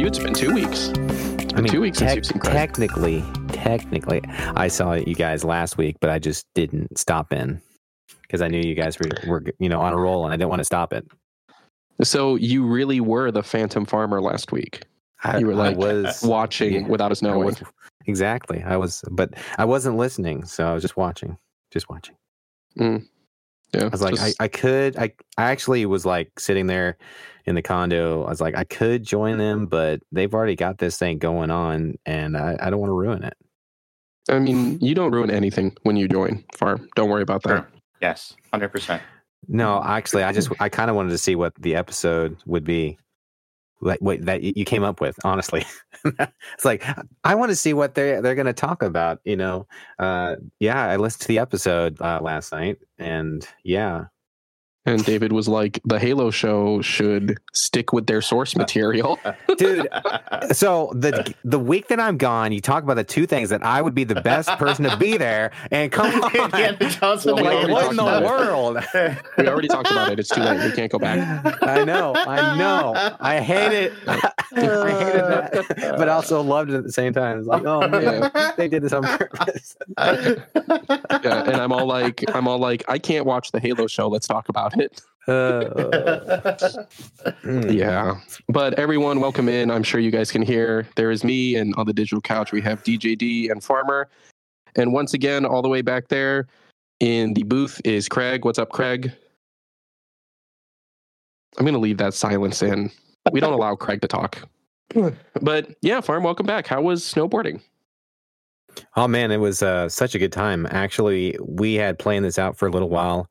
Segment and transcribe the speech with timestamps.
[0.00, 0.88] for you, it's been two weeks.
[0.88, 2.54] It's been I mean, two weeks since you've seen Craig.
[2.54, 4.22] technically, technically,
[4.56, 7.60] I saw you guys last week, but I just didn't stop in
[8.22, 10.48] because I knew you guys were, were, you know, on a roll, and I didn't
[10.48, 11.06] want to stop it.
[12.02, 14.84] So you really were the Phantom Farmer last week,
[15.22, 17.44] I, You were I like was watching Yeah, without us I knowing.
[17.44, 17.62] was-
[18.06, 18.62] exactly.
[18.62, 21.36] I was, but I wasn't listening, so I was just watching,
[21.70, 22.16] just watching.
[22.78, 23.06] Mm.
[23.74, 26.96] Yeah, I was like, just- I, I could, I, I actually was like sitting there
[27.46, 28.24] in the condo.
[28.24, 31.94] I was like, I could join them, but they've already got this thing going on,
[32.04, 33.34] and I, I don't want to ruin it.
[34.28, 36.88] I mean, you don't ruin anything when you join Farm.
[36.94, 37.48] Don't worry about that.
[37.48, 37.68] Sure.
[38.00, 39.02] Yes, hundred percent.
[39.48, 42.98] No, actually, I just, I kind of wanted to see what the episode would be,
[43.80, 45.18] like what that you came up with.
[45.24, 45.64] Honestly,
[46.04, 46.84] it's like
[47.24, 49.20] I want to see what they're they're going to talk about.
[49.24, 49.66] You know,
[49.98, 54.06] uh, yeah, I listened to the episode uh, last night, and yeah,
[54.86, 59.18] And David was like, the Halo show should stick with their source uh, material.
[59.22, 59.86] Uh, dude.
[59.92, 63.62] Uh, so the the week that I'm gone, you talk about the two things that
[63.62, 67.68] I would be the best person to be there, and come on, Indiana Well, like
[67.68, 68.78] what in the talked about world?
[69.36, 70.18] we already talked about it.
[70.18, 70.64] It's too late.
[70.64, 71.62] We can't go back.
[71.62, 73.92] I know, I know, I hate it.
[74.06, 77.38] I hated that, but I also loved it at the same time.
[77.38, 79.76] It's like, oh man, they did this on purpose.
[79.98, 84.08] Yeah, and I'm all like, I'm all like, I can't watch the Halo show.
[84.08, 85.00] Let's talk about it.
[85.28, 85.62] Uh,
[87.44, 87.72] mm.
[87.72, 88.16] Yeah.
[88.48, 89.70] But everyone, welcome in.
[89.70, 90.86] I'm sure you guys can hear.
[90.96, 94.08] There is me, and on the digital couch, we have DJD and Farmer.
[94.76, 96.46] And once again, all the way back there
[97.00, 98.44] in the booth is Craig.
[98.44, 99.12] What's up, Craig?
[101.58, 102.90] I'm going to leave that silence in.
[103.32, 104.48] We don't allow Craig to talk.
[105.40, 106.66] But yeah, Farm, welcome back.
[106.66, 107.60] How was snowboarding?
[108.96, 110.66] Oh man, it was uh, such a good time.
[110.70, 113.28] Actually, we had planned this out for a little while,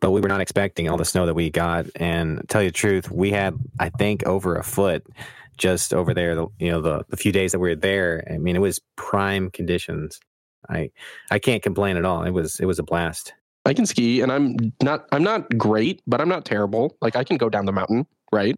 [0.00, 1.86] but we were not expecting all the snow that we got.
[1.96, 5.06] And tell you the truth, we had I think over a foot
[5.56, 6.34] just over there.
[6.34, 8.26] The, you know, the the few days that we were there.
[8.30, 10.20] I mean, it was prime conditions.
[10.68, 10.90] I
[11.30, 12.22] I can't complain at all.
[12.24, 13.34] It was it was a blast.
[13.64, 16.96] I can ski and I'm not I'm not great, but I'm not terrible.
[17.00, 18.56] Like I can go down the mountain, right?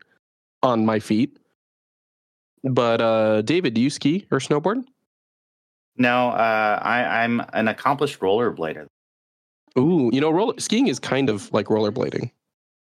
[0.63, 1.39] On my feet.
[2.65, 4.85] But uh David, do you ski or snowboard?
[5.99, 8.87] no, uh, I, I'm an accomplished rollerblader.
[9.79, 12.31] Ooh, you know, roller skiing is kind of like rollerblading.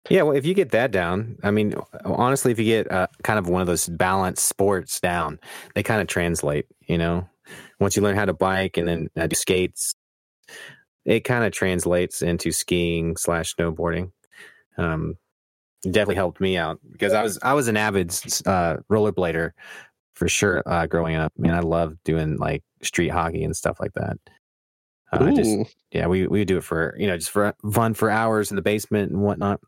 [0.08, 1.74] Yeah, well, if you get that down, I mean,
[2.04, 5.40] honestly, if you get uh, kind of one of those balanced sports down,
[5.74, 6.66] they kind of translate.
[6.86, 7.28] You know,
[7.80, 9.96] once you learn how to bike and then uh, do skates,
[11.04, 14.12] it kind of translates into skiing slash snowboarding.
[14.78, 15.16] Um,
[15.82, 18.10] definitely helped me out because I was I was an avid
[18.46, 19.52] uh, rollerblader
[20.14, 21.32] for sure uh, growing up.
[21.38, 24.18] I mean, I loved doing like street hockey and stuff like that.
[25.12, 28.10] Uh, just yeah, we we would do it for you know just for fun for
[28.10, 29.60] hours in the basement and whatnot.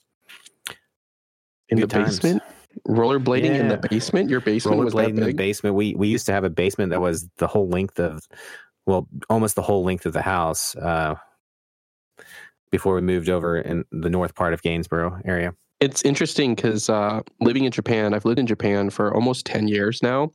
[1.69, 2.19] in the times.
[2.19, 2.43] basement?
[2.87, 4.31] Rollerblading in the basement?
[4.31, 5.75] Your basement was that in the basement.
[5.75, 8.27] We we used to have a basement that was the whole length of,
[8.87, 10.77] well, almost the whole length of the house.
[10.77, 11.17] Uh,
[12.71, 15.55] before we moved over in the north part of Gainsborough area.
[15.81, 20.03] It's interesting because uh, living in Japan, I've lived in Japan for almost 10 years
[20.03, 20.33] now.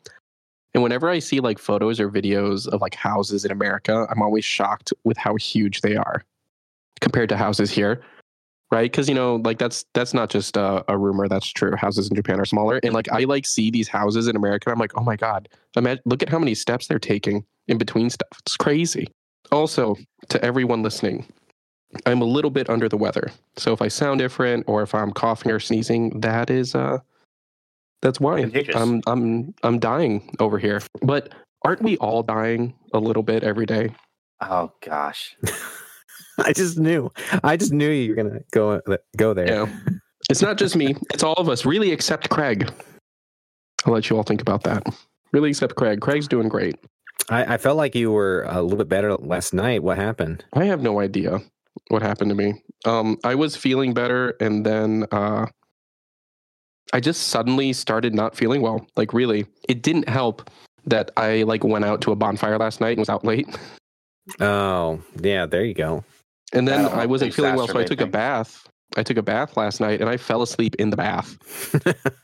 [0.73, 4.43] And whenever I see like photos or videos of like houses in America, I'm always
[4.45, 6.23] shocked with how huge they are
[6.99, 8.01] compared to houses here.
[8.71, 8.91] Right.
[8.91, 11.27] Cause you know, like that's, that's not just a, a rumor.
[11.27, 11.75] That's true.
[11.75, 12.79] Houses in Japan are smaller.
[12.81, 14.71] And like, I like see these houses in America.
[14.71, 18.09] I'm like, oh my God, imagine, look at how many steps they're taking in between
[18.09, 18.29] stuff.
[18.39, 19.07] It's crazy.
[19.51, 19.95] Also
[20.29, 21.27] to everyone listening,
[22.07, 23.31] I'm a little bit under the weather.
[23.57, 26.97] So if I sound different or if I'm coughing or sneezing, that is uh
[28.03, 28.51] that's why.
[28.75, 30.81] I'm I'm I'm dying over here.
[31.01, 31.33] But
[31.65, 33.95] aren't we all dying a little bit every day?
[34.41, 35.35] Oh gosh.
[36.37, 37.09] I just knew.
[37.43, 38.81] I just knew you were gonna go
[39.17, 39.47] go there.
[39.47, 39.67] Yeah.
[40.29, 42.71] It's not just me, it's all of us, really except Craig.
[43.85, 44.81] I'll let you all think about that.
[45.33, 45.99] Really except Craig.
[45.99, 46.75] Craig's doing great.
[47.29, 49.83] I, I felt like you were a little bit better last night.
[49.83, 50.45] What happened?
[50.53, 51.39] I have no idea
[51.89, 52.53] what happened to me.
[52.85, 55.47] Um, I was feeling better, and then uh,
[56.93, 58.87] I just suddenly started not feeling well.
[58.95, 60.49] Like really, it didn't help
[60.85, 63.47] that I like went out to a bonfire last night and was out late,
[64.39, 65.45] Oh, yeah.
[65.45, 66.03] There you go.
[66.53, 68.67] and then That'll I wasn't feeling well, so I took a bath.
[68.95, 71.37] I took a bath last night, and I fell asleep in the bath.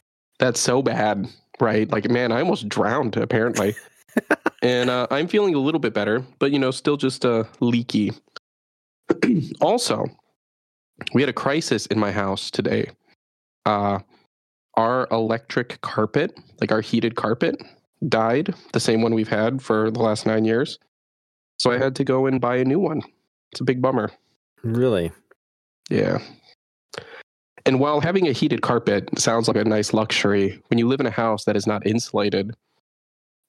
[0.39, 1.27] That's so bad,
[1.60, 1.89] right?
[1.89, 3.75] Like man, I almost drowned apparently.
[4.62, 8.13] and uh, I'm feeling a little bit better, but you know, still just uh, leaky.
[9.62, 10.06] also,
[11.13, 12.89] we had a crisis in my house today.
[13.65, 14.00] Uh,
[14.79, 17.61] our electric carpet, like our heated carpet,
[18.07, 18.55] died.
[18.71, 20.79] The same one we've had for the last nine years.
[21.57, 23.01] So I had to go and buy a new one.
[23.51, 24.09] It's a big bummer.
[24.63, 25.11] Really?
[25.89, 26.19] Yeah.
[27.65, 31.05] And while having a heated carpet sounds like a nice luxury, when you live in
[31.05, 32.55] a house that is not insulated,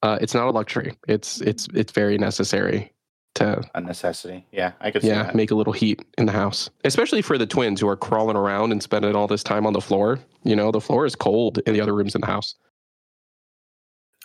[0.03, 0.97] uh, it's not a luxury.
[1.07, 2.93] It's it's it's very necessary
[3.35, 4.45] to A necessity.
[4.53, 5.35] Yeah, I could see yeah that.
[5.35, 8.73] make a little heat in the house, especially for the twins who are crawling around
[8.73, 10.19] and spending all this time on the floor.
[10.45, 12.55] You know, the floor is cold in the other rooms in the house.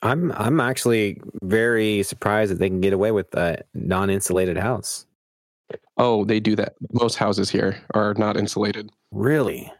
[0.02, 5.06] I'm I'm actually very surprised that they can get away with a non-insulated house.
[5.98, 6.76] Oh, they do that.
[6.94, 8.92] Most houses here are not insulated.
[9.12, 9.72] Really?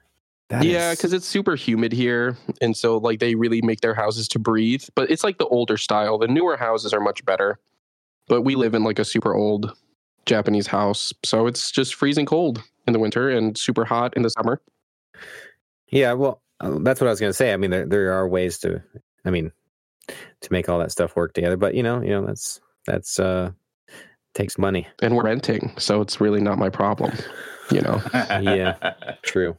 [0.50, 3.94] That yeah, is- because it's super humid here, and so like they really make their
[3.94, 4.84] houses to breathe.
[4.96, 6.18] But it's like the older style.
[6.18, 7.60] The newer houses are much better.
[8.28, 9.76] But we live in like a super old
[10.26, 14.30] Japanese house, so it's just freezing cold in the winter and super hot in the
[14.30, 14.62] summer.
[15.90, 16.14] yeah.
[16.14, 17.54] Well, uh, that's what I was going to say.
[17.54, 18.82] I mean, there there are ways to,
[19.26, 19.52] I mean,
[20.08, 21.58] to make all that stuff work together.
[21.58, 23.52] But you know, you know, that's that's uh
[24.34, 24.88] takes money.
[25.02, 27.14] And we're renting, so it's really not my problem.
[27.72, 28.02] You know.
[28.14, 28.94] Yeah.
[29.24, 29.58] True.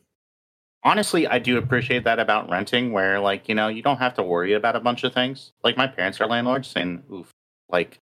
[0.84, 4.22] Honestly, I do appreciate that about renting, where like you know you don't have to
[4.22, 5.52] worry about a bunch of things.
[5.64, 7.30] Like my parents are landlords, and oof,
[7.68, 7.98] like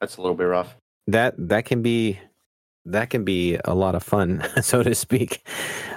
[0.00, 0.76] that's a little bit rough.
[1.06, 2.18] That that can be
[2.86, 5.46] that can be a lot of fun, so to speak.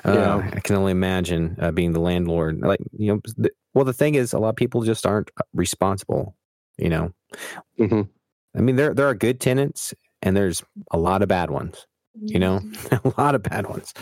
[0.06, 2.62] Uh, I can only imagine uh, being the landlord.
[2.62, 6.36] Like you know, th- well, the thing is, a lot of people just aren't responsible.
[6.78, 7.12] You know,
[7.78, 8.02] hmm
[8.56, 11.86] I mean, there there are good tenants, and there's a lot of bad ones.
[12.20, 12.62] You know,
[12.92, 13.94] a lot of bad ones.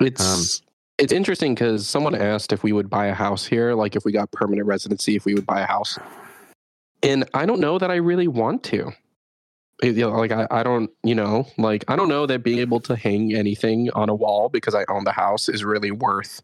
[0.00, 0.62] It's
[0.98, 4.12] it's interesting because someone asked if we would buy a house here, like if we
[4.12, 5.98] got permanent residency, if we would buy a house.
[7.02, 8.92] And I don't know that I really want to.
[9.82, 13.34] Like I, I don't, you know, like I don't know that being able to hang
[13.34, 16.42] anything on a wall because I own the house is really worth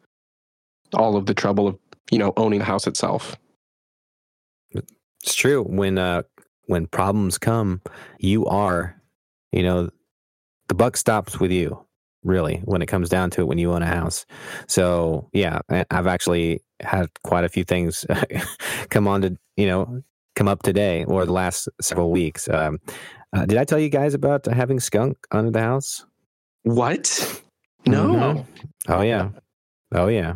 [0.95, 1.79] all of the trouble of,
[2.11, 3.37] you know, owning the house itself.
[5.23, 5.63] It's true.
[5.63, 6.23] When uh
[6.67, 7.81] when problems come,
[8.19, 9.01] you are,
[9.53, 9.91] you know,
[10.69, 11.85] the buck stops with you,
[12.23, 14.25] really, when it comes down to it when you own a house.
[14.67, 18.07] So yeah, I've actually had quite a few things
[18.91, 20.03] come on to, you know,
[20.37, 22.49] come up today or the last several weeks.
[22.49, 22.79] Um
[23.33, 26.05] uh, did I tell you guys about having skunk under the house?
[26.63, 27.43] What?
[27.87, 28.07] No.
[28.07, 28.47] Mhm.
[28.89, 29.31] Oh yeah.
[29.95, 30.35] Oh yeah.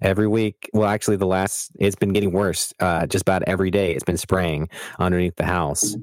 [0.00, 2.72] Every week, well, actually, the last it's been getting worse.
[2.78, 4.68] Uh, just about every day, it's been spraying
[5.00, 5.96] underneath the house.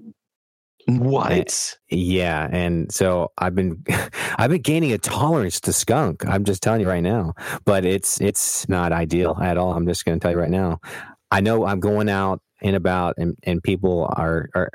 [0.85, 1.77] What?
[1.89, 3.83] Yeah, and so I've been
[4.38, 6.25] I've been gaining a tolerance to skunk.
[6.27, 7.33] I'm just telling you right now,
[7.63, 9.74] but it's it's not ideal at all.
[9.74, 10.79] I'm just going to tell you right now.
[11.31, 14.71] I know I'm going out and about, and and people are are.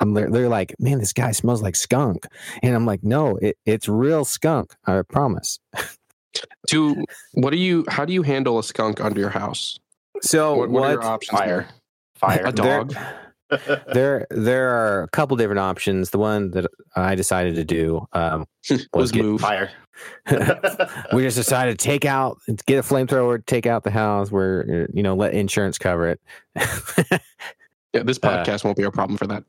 [0.00, 2.26] I'm they're, they're like, man, this guy smells like skunk,
[2.62, 4.74] and I'm like, no, it, it's real skunk.
[4.86, 5.58] I promise.
[6.66, 9.78] Do what do you how do you handle a skunk under your house?
[10.22, 11.38] So what, what are your options?
[11.38, 11.68] Fire, there?
[12.16, 12.46] fire.
[12.46, 12.94] A dog.
[13.94, 16.10] there there are a couple different options.
[16.10, 18.44] The one that I decided to do um,
[18.92, 19.40] Was get- move.
[19.40, 19.70] fire.
[21.14, 24.30] we just decided to take out, get a flamethrower, take out the house.
[24.30, 26.20] Where you know let insurance cover it.
[27.94, 29.42] Yeah, this Uh, podcast won't be a problem for that.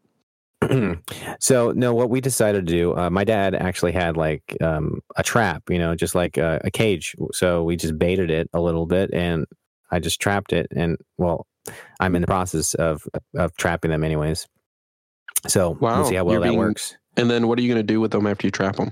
[1.39, 2.95] so no, what we decided to do.
[2.95, 6.71] Uh, my dad actually had like um, a trap, you know, just like a, a
[6.71, 7.15] cage.
[7.33, 9.45] So we just baited it a little bit, and
[9.91, 10.67] I just trapped it.
[10.75, 11.45] And well,
[11.99, 13.03] I'm in the process of
[13.35, 14.47] of trapping them, anyways.
[15.47, 16.97] So Wow, we'll see how well you're that being- works.
[17.15, 18.91] And then what are you going to do with them after you trap them?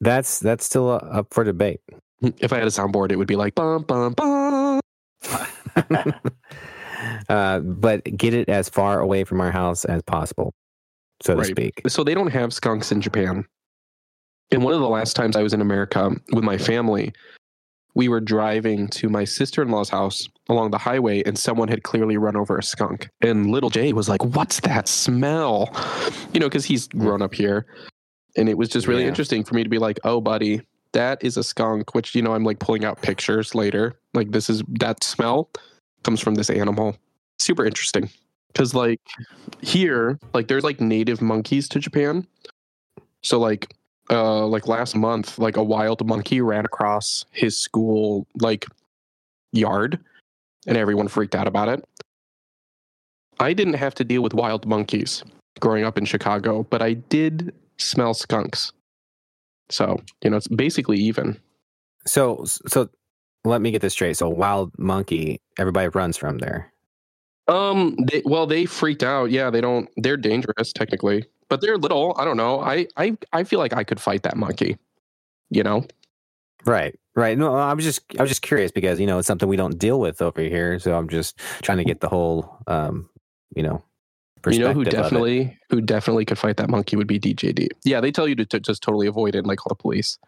[0.00, 1.80] That's that's still uh, up for debate.
[2.22, 4.80] If I had a soundboard, it would be like bum bum bum.
[7.28, 10.54] uh, but get it as far away from our house as possible,
[11.22, 11.82] so to speak.
[11.88, 13.44] So they don't have skunks in Japan.
[14.52, 17.12] And one of the last times I was in America with my family,
[17.94, 21.82] we were driving to my sister in law's house along the highway, and someone had
[21.82, 23.08] clearly run over a skunk.
[23.22, 25.70] And little Jay was like, What's that smell?
[26.32, 27.66] You know, because he's grown up here.
[28.36, 29.08] And it was just really Yeah.
[29.08, 30.60] interesting for me to be like, Oh, buddy,
[30.92, 33.98] that is a skunk, which, you know, I'm like pulling out pictures later.
[34.14, 35.50] Like, this is that smell
[36.04, 36.96] comes from this animal.
[37.38, 38.10] Super interesting.
[38.56, 39.02] Because, like,
[39.60, 42.26] here, like, there's like native monkeys to Japan.
[43.22, 43.70] So, like,
[44.08, 48.64] uh, like last month, like a wild monkey ran across his school like
[49.52, 49.98] yard,
[50.66, 51.84] and everyone freaked out about it.
[53.38, 55.22] I didn't have to deal with wild monkeys
[55.60, 58.72] growing up in Chicago, but I did smell skunks.
[59.68, 61.38] So you know, it's basically even.
[62.06, 62.88] So so
[63.44, 64.16] let me get this straight.
[64.16, 66.72] So wild monkey, everybody runs from there.
[67.48, 69.30] Um, they, well, they freaked out.
[69.30, 69.88] Yeah, they don't.
[69.96, 72.14] They're dangerous technically, but they're little.
[72.18, 72.60] I don't know.
[72.60, 74.78] I I I feel like I could fight that monkey.
[75.50, 75.86] You know.
[76.64, 76.98] Right.
[77.14, 77.38] Right.
[77.38, 79.78] No, I was just I was just curious because you know it's something we don't
[79.78, 80.78] deal with over here.
[80.80, 83.08] So I'm just trying to get the whole um,
[83.54, 83.82] you know,
[84.46, 84.90] You know who perspective of it.
[84.90, 87.68] definitely who definitely could fight that monkey would be DJD.
[87.84, 90.18] Yeah, they tell you to, to just totally avoid it, like all the police.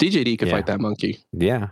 [0.00, 0.54] DJD could Yeah.
[0.54, 1.20] fight that monkey.
[1.32, 1.68] Yeah.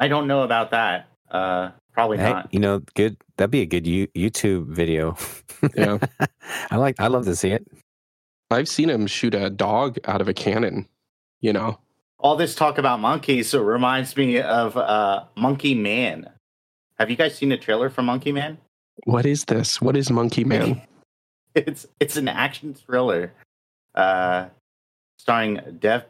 [0.00, 1.08] I don't know about that.
[1.30, 2.54] Uh, probably Hey, not.
[2.54, 3.16] you know, good.
[3.36, 5.16] That'd be a good you, YouTube video.
[5.74, 5.98] Yeah.
[6.70, 6.94] I like.
[7.00, 7.66] I love to see it.
[8.52, 10.86] I've seen him shoot a dog out of a cannon.
[11.40, 11.80] You know,
[12.20, 16.30] All this talk about monkeys so reminds me of uh, Monkey Man.
[17.00, 18.58] Have you guys seen the trailer for Monkey Man?
[19.04, 19.80] what is this?
[19.80, 20.80] What is Monkey Man?
[21.54, 23.32] It's it's an action thriller,
[23.96, 24.46] uh,
[25.18, 26.04] starring Dev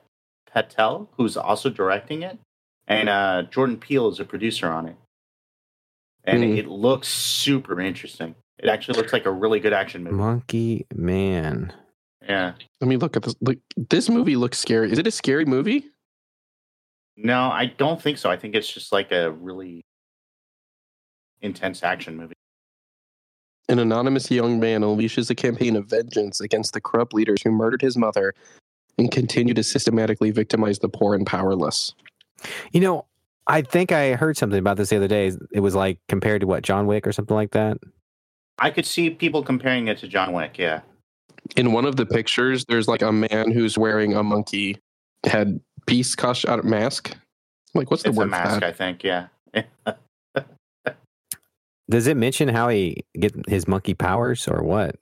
[0.52, 2.38] Patel, who's also directing it,
[2.86, 4.96] and uh, Jordan Peele is a producer on it.
[6.28, 6.56] And Hmm.
[6.58, 8.34] it looks super interesting.
[8.58, 10.16] It actually looks like a really good action movie.
[10.16, 11.72] Monkey Man.
[12.22, 12.52] Yeah.
[12.82, 13.34] I mean, look at this.
[13.40, 14.92] Look, this movie looks scary.
[14.92, 15.86] Is it a scary movie?
[17.16, 18.30] No, I don't think so.
[18.30, 19.80] I think it's just like a really
[21.40, 22.34] intense action movie.
[23.70, 27.80] An anonymous young man unleashes a campaign of vengeance against the corrupt leaders who murdered
[27.80, 28.34] his mother
[28.98, 31.94] and continue to systematically victimize the poor and powerless.
[32.72, 33.06] You know,
[33.48, 35.32] I think I heard something about this the other day.
[35.52, 37.78] It was like compared to what John Wick or something like that.
[38.58, 40.58] I could see people comparing it to John Wick.
[40.58, 40.82] Yeah.
[41.56, 44.78] In one of the pictures, there's like a man who's wearing a monkey
[45.24, 47.16] head piece costume uh, out mask.
[47.74, 48.64] Like, what's the It's a word for mask, that?
[48.64, 49.02] I think.
[49.02, 49.28] Yeah.
[51.90, 54.96] Does it mention how he get his monkey powers or what?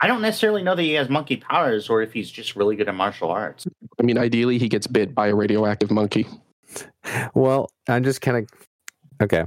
[0.00, 2.88] I don't necessarily know that he has monkey powers or if he's just really good
[2.88, 3.66] at martial arts.
[4.00, 6.26] I mean, ideally, he gets bit by a radioactive monkey.
[7.34, 8.48] Well, I'm just kind of
[9.22, 9.44] okay.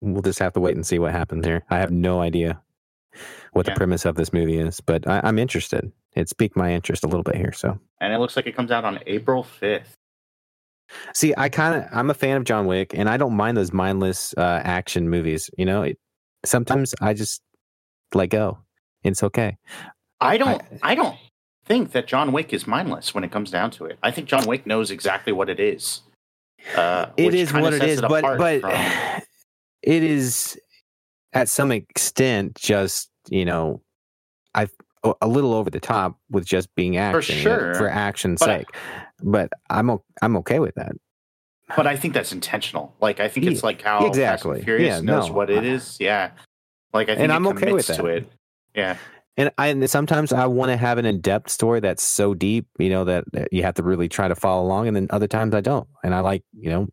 [0.00, 1.62] We'll just have to wait and see what happens here.
[1.68, 2.60] I have no idea
[3.52, 3.74] what Yeah.
[3.74, 5.92] the premise of this movie is, but I, I'm interested.
[6.16, 7.52] It's piqued my interest a little bit here.
[7.52, 9.92] So, And it looks like it comes out on April 5th.
[11.12, 13.72] see, I kind of I'm a fan of John Wick, and I don't mind those
[13.72, 15.50] mindless uh, action movies.
[15.58, 15.98] You know, it,
[16.44, 17.42] sometimes I just
[18.14, 18.58] let go.
[19.04, 19.56] It's okay.
[20.20, 21.16] I don't I, don't
[21.64, 23.98] think that John Wick is mindless when it comes down to it.
[24.02, 26.02] I think John Wick knows exactly what it is.
[26.76, 28.70] Uh, It is what it but but from-
[29.82, 30.58] it is
[31.32, 33.82] at some extent just you know
[34.54, 34.68] I
[35.22, 37.74] a little over the top with just being action know, sure.
[37.74, 38.66] for action's But sake.
[39.22, 39.90] But I'm
[40.22, 40.92] I'm okay with that.
[41.76, 42.94] but I think that's intentional.
[43.00, 44.62] Like I think it's Yeah, like how exactly.
[44.62, 45.96] Furious Yeah, knows no, what it is.
[46.00, 46.32] Yeah.
[46.92, 48.04] Like I think And it I'm okay with that.
[48.04, 48.30] it.
[48.74, 48.96] Yeah.
[49.40, 52.90] And I and sometimes I want to have an in-depth story that's so deep, you
[52.90, 54.86] know, that, that you have to really try to follow along.
[54.86, 55.88] And then other times I don't.
[56.04, 56.88] And I like, you know,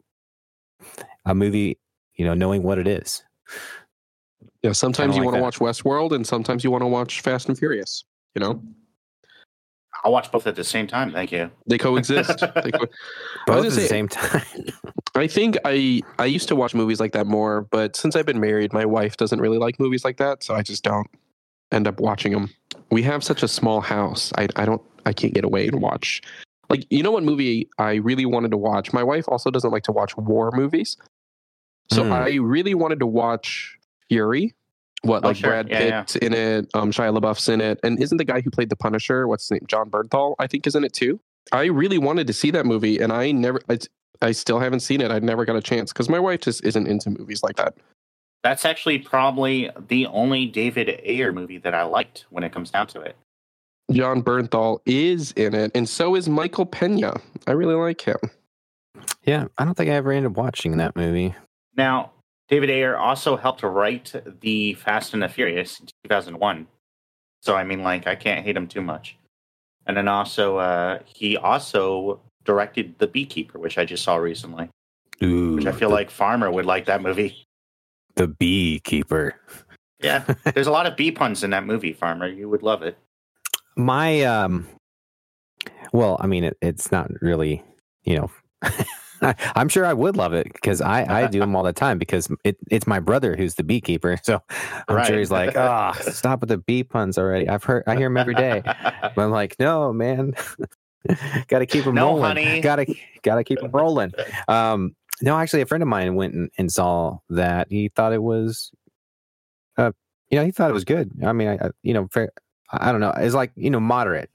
[1.25, 1.77] a movie,
[2.15, 3.21] you know, knowing what it is.
[4.63, 7.49] Yeah, sometimes you like want to watch Westworld, and sometimes you want to watch Fast
[7.49, 8.05] and Furious.
[8.33, 8.63] You know,
[10.05, 11.11] I'll watch both at the same time.
[11.11, 11.51] Thank you.
[11.65, 12.39] they coexist.
[12.63, 12.87] they co- Both
[13.45, 14.45] gonna at the same time.
[15.15, 18.39] I think I I used to watch movies like that more, but since I've been
[18.39, 21.07] married, my wife doesn't really like movies like that, so I just don't
[21.71, 22.49] end up watching them.
[22.91, 24.31] We have such a small house.
[24.37, 26.21] I I don't I can't get away and watch.
[26.69, 28.93] Like you know what movie I really wanted to watch.
[28.93, 30.97] My wife also doesn't like to watch war movies,
[31.91, 32.13] so Hmm.
[32.13, 33.77] I really wanted to watch
[34.09, 34.53] Fury.
[35.03, 35.49] What Oh, like sure.
[35.49, 36.01] Brad Yeah, yeah.
[36.01, 38.75] Pitt's in it, um, Shia LaBeouf's in it, and isn't the guy who played the
[38.75, 39.27] Punisher?
[39.27, 39.65] What's his name?
[39.67, 41.19] Jon Bernthal, I think, is in it too.
[41.51, 43.61] I really wanted to see that movie, and I never.
[43.69, 43.77] I,
[44.21, 45.11] I still haven't seen it.
[45.11, 47.75] I never got a chance because my wife just isn't into movies like that.
[48.47, 52.87] That's actually probably the only David Ayer movie that I liked when it comes down
[52.87, 53.17] to it.
[53.91, 57.19] Jon Bernthal is in it, and so is Michael Pena.
[57.45, 58.15] I really like him.
[59.25, 59.47] yeah.
[59.57, 61.35] I don't think I ever ended up watching that movie.
[61.75, 62.13] Now,
[62.47, 66.67] David Ayer also helped write the Fast and the Furious in 2001.
[67.41, 69.17] So I mean, like, I can't hate him too much.
[69.85, 74.69] And then also, uh, he also directed The Beekeeper, which I just saw recently.
[75.21, 77.43] Ooh, Which I feel the, like Farmer would like that movie.
[78.17, 79.35] The beekeeper.
[80.01, 82.27] Yeah, there's a lot of bee puns in that movie, Farmer.
[82.27, 82.97] You would love it.
[83.77, 84.67] My um
[85.93, 87.63] well, I mean it, it's not really,
[88.03, 88.31] you know,
[89.55, 92.29] I'm sure I would love it because I, I do them all the time because
[92.43, 94.17] it, it's my brother who's the beekeeper.
[94.23, 94.41] So
[94.87, 95.07] I'm Right.
[95.07, 97.49] sure he's like, oh, stop with the bee puns already.
[97.49, 98.61] I've heard, I hear them every day.
[98.63, 100.33] But I'm like, no, man,
[101.47, 102.23] got to keep them No, rolling.
[102.23, 102.61] honey.
[102.61, 104.13] Got to, got to keep them rolling.
[104.47, 107.67] Um, no, actually, a friend of mine went and, and saw that.
[107.69, 108.71] He thought it was,
[109.77, 109.91] uh,
[110.29, 111.11] you know, he thought it was good.
[111.25, 112.31] I mean, I, I you know, fair,
[112.71, 113.13] I don't know.
[113.17, 114.29] It's like you know, moderate.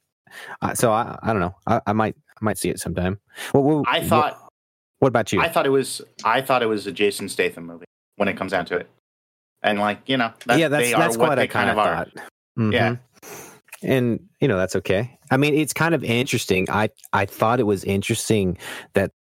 [0.63, 1.55] Uh, so I, I don't know.
[1.67, 3.21] I, I might, I might see it sometime.
[3.53, 4.39] Well, I thought
[5.01, 5.41] What, about you?
[5.41, 7.85] I thought it was I thought it was a Jason Statham movie
[8.17, 8.89] when it comes down to it.
[9.63, 11.97] And like, you know, that, yeah, that's that's what what they I kind of are.
[11.97, 12.09] thought.
[12.59, 12.73] Mhm.
[12.73, 12.97] Yeah.
[13.83, 15.19] and you know that's okay.
[15.31, 16.69] I mean, it's kind of interesting.
[16.71, 18.59] I I thought it was interesting
[18.95, 19.13] that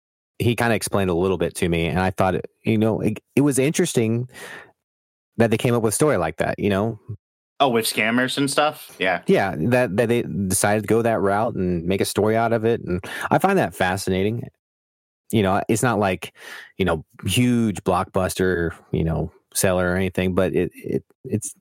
[0.41, 3.21] he kind of explained a little bit to me, and I thought you know it,
[3.37, 4.29] it was interesting
[5.37, 6.59] that they came up with a story like that.
[6.59, 6.99] You know,
[7.61, 8.97] Oh, with scammers and stuff?
[8.99, 9.23] Yeah.
[9.27, 12.65] yeah, that that they decided to go that route and make a story out of
[12.65, 14.49] it, and I find that fascinating.
[15.31, 16.35] you know, it's not like,
[16.79, 21.55] you know, huge blockbuster, you know, seller or anything, but it, it it's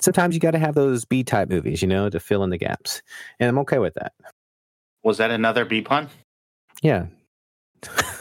[0.00, 2.56] sometimes you got to have those B type movies, you know, to fill in the
[2.58, 3.02] gaps.
[3.40, 4.12] And I'm okay with that.
[5.02, 6.08] Was that another B pun?
[6.82, 7.06] Yeah.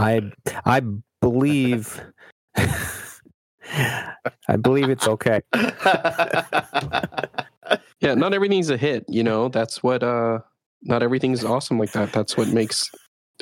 [0.00, 0.32] I
[0.64, 0.80] I
[1.20, 2.00] believe
[2.56, 5.40] I believe it's okay.
[8.00, 9.48] Yeah, not everything's a hit, you know.
[9.48, 10.40] That's what uh
[10.82, 12.12] not everything's awesome like that.
[12.12, 12.90] That's what makes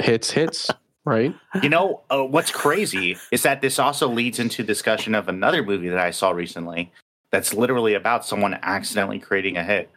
[0.00, 0.68] hits hits,
[1.04, 1.34] right?
[1.62, 5.88] you know uh, what's crazy is that this also leads into discussion of another movie
[5.88, 6.92] that I saw recently.
[7.30, 9.90] That's literally about someone accidentally creating a hit,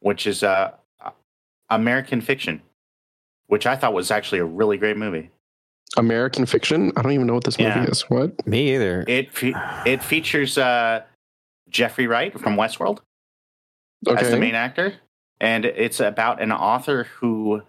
[0.00, 0.72] which is uh,
[1.68, 2.62] American Fiction,
[3.48, 5.30] which I thought was actually a really great movie.
[5.96, 6.92] American fiction.
[6.96, 8.02] I don't even know what this movie is.
[8.02, 8.46] What?
[8.46, 9.04] Me either.
[9.08, 9.54] It fe-
[9.86, 11.02] it features uh,
[11.68, 12.98] Jeffrey Wright from Westworld
[14.06, 14.94] as the main actor,
[15.40, 17.62] and it's about an author who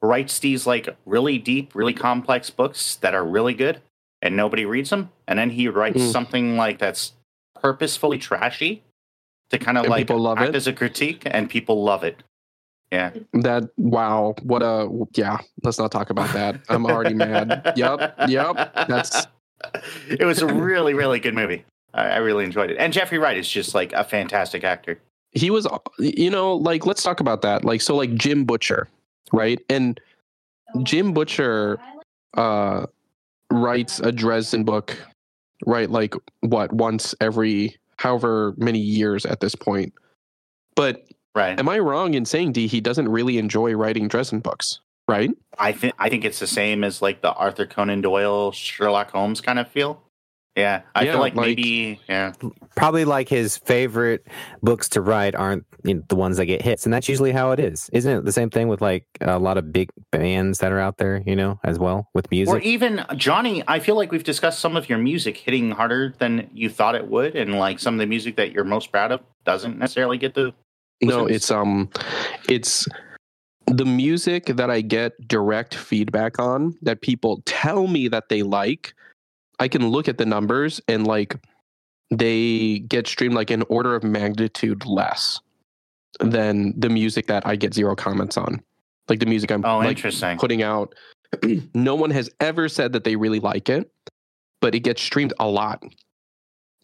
[0.00, 3.80] writes these like really deep, really complex books that are really good,
[4.22, 6.12] and nobody reads them, and then he writes Mm.
[6.12, 7.12] something like that's
[7.60, 8.82] purposefully trashy
[9.50, 10.54] to kind of And like people love act it?
[10.54, 12.22] as a critique, and people love it.
[12.94, 13.10] Yeah,
[13.42, 15.38] That wow, what a yeah.
[15.64, 16.60] Let's not talk about that.
[16.68, 17.72] I'm already mad.
[17.76, 18.72] Yep, yep.
[18.88, 19.26] That's
[20.08, 21.64] it was a really, really good movie.
[21.92, 25.00] I, I really enjoyed it, and Jeffrey Wright is just like a fantastic actor.
[25.32, 25.66] he was
[25.98, 28.86] you know like let's talk about that like so like jim butcher
[29.32, 30.00] right and
[30.84, 31.76] jim butcher
[32.36, 32.86] uh
[33.50, 34.96] writes a dresden book
[35.66, 39.92] right like what once every however many years at this point
[40.76, 41.58] but Right.
[41.58, 45.72] am i wrong in saying d he doesn't really enjoy writing dresden books right I
[45.72, 49.58] think I think it's the same as like the Arthur Conan Doyle Sherlock Holmes kind
[49.60, 50.00] of feel.
[50.56, 52.32] Yeah, I Yeah, feel like, like- maybe yeah.
[52.76, 54.26] Probably like his favorite
[54.62, 57.50] books to write aren't you know, the ones that get hits, and that's usually how
[57.52, 58.24] it is, isn't it?
[58.24, 61.36] The same thing with like a lot of big bands that are out there, you
[61.36, 62.54] know, as well with music?
[62.54, 66.48] Or even Johnnie, I feel like we've discussed some of your music hitting harder than
[66.52, 69.20] you thought it would, and like some of the music that you're most proud of
[69.44, 70.52] doesn't necessarily get the.
[71.06, 71.88] No it's um
[72.48, 72.86] it's
[73.66, 78.94] the music that i get direct feedback on that people tell me that they like
[79.58, 81.36] i can look at the numbers and like
[82.10, 85.40] they get streamed like an order of magnitude less
[86.20, 88.62] than the music that i get zero comments on.
[89.08, 90.38] Like the music i'm Oh, like interesting.
[90.38, 90.94] putting out
[91.74, 93.90] no one has ever said that they really like it
[94.60, 95.82] but it gets streamed a lot.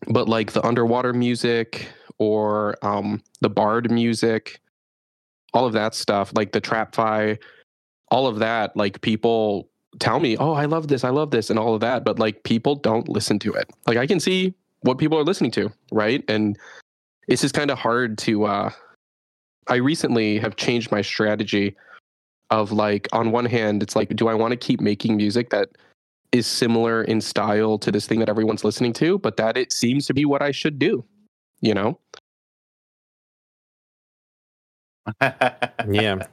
[0.09, 1.89] But like the underwater music
[2.21, 4.61] or um the bard music
[5.53, 7.37] all of that stuff like the trap fi
[8.13, 11.59] all of that like people tell me oh i love this i love this and
[11.59, 13.69] all of that but like people don't listen to it.
[13.89, 16.25] Like i can see what people are listening to right?
[16.29, 16.57] And
[17.29, 18.71] it's just kind of hard to uh
[19.69, 21.75] i recently have changed my strategy
[22.51, 25.71] of like on one hand it's like do i want to keep making music that
[26.33, 30.07] is similar in style to this thing that everyone's listening to but that it seems
[30.07, 31.05] to be what i should do
[31.61, 31.99] you know
[35.21, 36.27] yeah.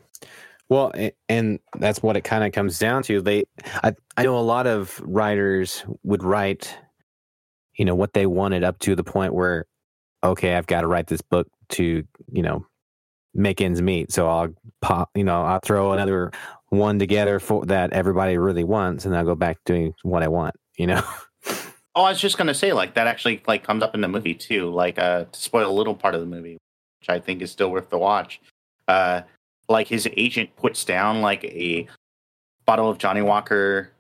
[0.70, 0.92] Well,
[1.30, 3.22] and that's what it kind of comes down to.
[3.22, 3.46] They,
[3.84, 6.78] I, I know a lot of writers would write,
[7.78, 9.66] you know, what they wanted up to the point where,
[10.24, 12.66] okay, I've got to write this book to, you know,
[13.34, 14.12] make ends meet.
[14.12, 16.32] So I'll pop, you know, I'll throw another
[16.70, 20.56] one together for that everybody really wants, and I'll go back doing what I want.
[20.78, 21.02] You know.
[21.98, 24.36] Oh, I was just gonna say, like that actually like comes up in the movie
[24.36, 24.70] too.
[24.70, 26.60] Like uh, to spoil a little part of the movie,
[27.02, 28.40] which I think is still worth the watch.
[28.88, 29.22] Uh,
[29.70, 31.88] like his agent puts down like a
[32.66, 33.92] bottle of Johnnie Walker,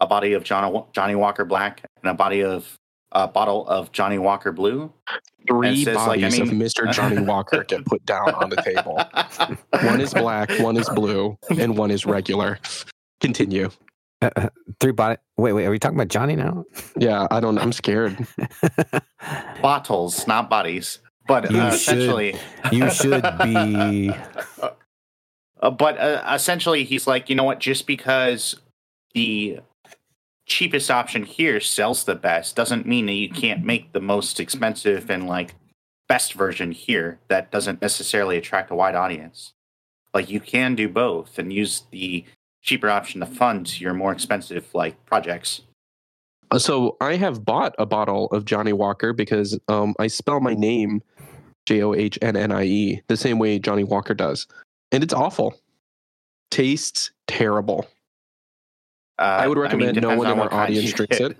[0.00, 2.76] a body of John, Johnnie Walker Black, and a body of
[3.12, 4.92] a bottle of Johnnie Walker Blue.
[5.46, 8.96] three says, like, I bodies of mr johnnie walker get put down on the table
[9.86, 12.58] one is black one is blue and one is regular
[13.20, 13.70] continue
[14.80, 15.18] Three body.
[15.36, 15.66] Wait, wait.
[15.66, 16.64] Are we talking about Johnnie now?
[16.96, 18.26] yeah i don't i'm scared
[19.62, 20.98] bottles, not bodies.
[21.26, 21.98] But You uh, should.
[21.98, 22.36] essentially,
[22.72, 24.12] you should be.
[25.62, 27.58] Uh, but uh, essentially, he's like, you know what?
[27.58, 28.54] Just because
[29.14, 29.60] the
[30.46, 35.08] cheapest option here sells the best doesn't mean that you can't make the most expensive
[35.08, 35.54] and like
[36.06, 39.54] best version here that doesn't necessarily attract a wide audience.
[40.12, 42.24] Like you can do both and use the
[42.60, 45.62] cheaper option to fund your more expensive like projects.
[46.50, 50.54] Uh, So I have bought a bottle of Johnnie Walker because um, I spell my
[50.54, 51.02] name
[51.66, 54.46] J O H N N I E the same way Johnnie Walker does,
[54.92, 55.54] and it's awful.
[56.50, 57.86] Tastes terrible.
[59.18, 61.36] Uh, I would mean, recommend no one on in our audience drinks it.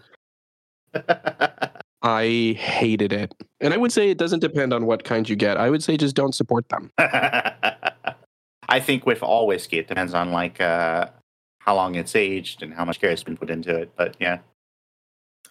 [2.03, 5.57] I hated it, and I would say it doesn't depend on what kind you get.
[5.57, 6.91] I would say just don't support them.
[6.99, 11.09] I think with all whiskey, it depends on like uh,
[11.59, 13.93] how long it's aged and how much care has been put into it.
[13.97, 14.39] But yeah,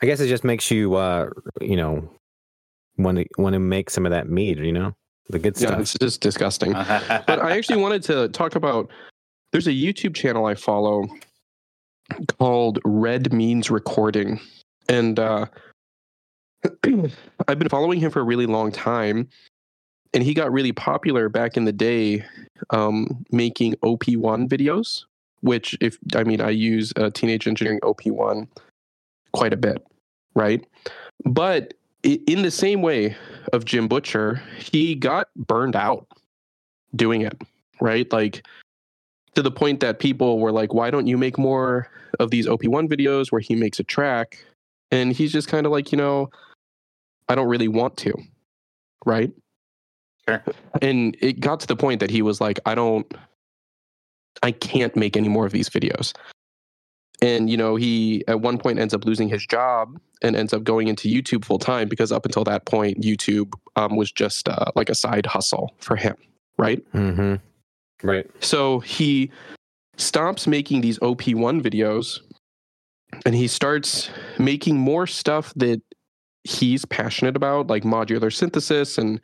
[0.01, 1.29] I guess it just makes you, uh,
[1.61, 2.09] you know,
[2.97, 4.57] want to want to make some of that meat.
[4.57, 4.93] You know,
[5.29, 5.69] the good stuff.
[5.69, 5.81] Yeah, stuff.
[5.81, 6.73] it's just disgusting.
[6.73, 8.89] but but I actually wanted to talk about.
[9.51, 11.05] There's a YouTube channel I follow
[12.39, 14.39] called Red Means Recording,
[14.89, 15.45] and uh,
[17.47, 19.29] I've been following him for a really long time.
[20.15, 22.23] And he got really popular back in the day,
[22.69, 25.05] um, making OP1 videos.
[25.41, 28.47] Which, if I mean, I use uh, Teenage Engineering OP1
[29.33, 29.83] quite a bit,
[30.35, 30.63] right?
[31.25, 33.15] But i- in the same way
[33.53, 36.07] of Jim Butcher, he got burned out
[36.95, 37.41] doing it,
[37.81, 38.11] right?
[38.11, 38.45] Like
[39.35, 41.89] to the point that people were like, why don't you make more
[42.19, 44.43] of these OP1 videos where he makes a track?
[44.91, 46.29] And he's just kind of like, you know,
[47.29, 48.13] I don't really want to,
[49.05, 49.31] right?
[50.27, 50.43] Sure.
[50.81, 53.11] And it got to the point that he was like, I don't,
[54.43, 56.13] I can't make any more of these videos.
[57.23, 60.65] And, you know, he at one point ends up losing his job and ends up
[60.65, 64.71] going into YouTube full time because up until that point, YouTube um, was just uh,
[64.75, 66.17] like a side hustle for him,
[66.57, 66.83] right?
[66.91, 67.35] mm-hmm.
[68.05, 68.29] Right.
[68.41, 69.31] So he
[69.95, 72.19] stops making these OP1 videos
[73.25, 75.81] and he starts making more stuff that
[76.43, 79.21] he's passionate about, like modular synthesis and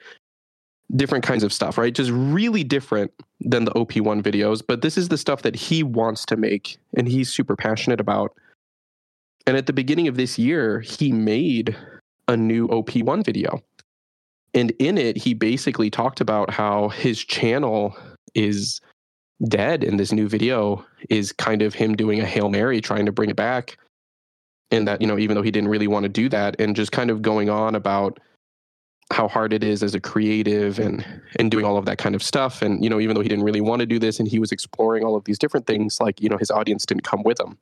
[0.96, 1.94] different kinds of stuff, right?
[1.94, 4.62] Just really different than the OP1 videos.
[4.66, 8.34] But this is the stuff that he wants to make and he's super passionate about.
[9.46, 11.76] And at the beginning of this year, he made
[12.28, 13.64] a new OP1 video.
[14.54, 17.96] And in it, he basically talked about how his channel
[18.34, 18.82] is
[19.48, 23.12] dead and this new video is kind of him doing a hail mary trying to
[23.12, 23.78] bring it back
[24.70, 26.92] and that you know even though he didn't really want to do that and just
[26.92, 28.20] kind of going on about
[29.12, 31.06] how hard it is as a creative and
[31.38, 32.62] and doing all of that kind of stuff.
[32.62, 34.52] And you know even though he didn't really want to do this and he was
[34.52, 37.58] exploring all of these different things like you know his audience didn't come with him.